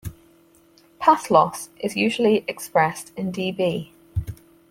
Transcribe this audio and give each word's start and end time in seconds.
Path 0.97 1.29
loss 1.29 1.69
is 1.79 1.95
usually 1.95 2.43
expressed 2.47 3.11
in 3.15 3.31
dB. 3.31 3.91